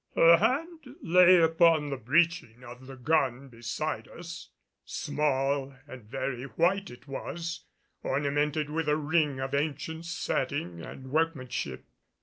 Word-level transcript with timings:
Her 0.15 0.37
hand 0.37 0.95
lay 1.03 1.37
upon 1.37 1.91
the 1.91 1.95
breeching 1.97 2.63
of 2.63 2.87
the 2.87 2.95
gun 2.95 3.49
beside 3.49 4.07
us; 4.07 4.49
small 4.83 5.75
and 5.85 6.01
very 6.05 6.45
white 6.45 6.89
it 6.89 7.07
was, 7.07 7.65
ornamented 8.01 8.71
with 8.71 8.89
a 8.89 8.97
ring 8.97 9.39
of 9.39 9.53
ancient 9.53 10.07
setting 10.07 10.81
and 10.81 11.11
workmanship. 11.11 11.85